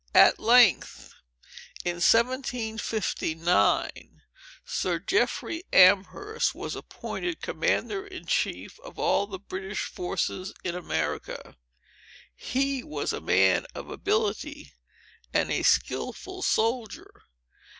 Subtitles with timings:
[0.15, 1.13] At length,
[1.85, 4.23] in 1759,
[4.65, 11.55] Sir Jeffrey Amherst was appointed commander in chief of all the British forces in America.
[12.35, 14.73] He was a man of ability,
[15.35, 17.13] and a skilful soldier.